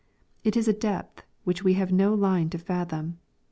[0.43, 3.19] It is a depth which we have no line to fathom.